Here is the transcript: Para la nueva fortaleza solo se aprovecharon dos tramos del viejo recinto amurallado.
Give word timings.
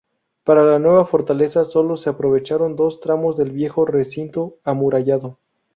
Para 0.43 0.63
la 0.65 0.79
nueva 0.79 1.05
fortaleza 1.05 1.63
solo 1.63 1.95
se 1.95 2.09
aprovecharon 2.09 2.75
dos 2.75 3.01
tramos 3.01 3.37
del 3.37 3.51
viejo 3.51 3.85
recinto 3.85 4.57
amurallado. 4.63 5.37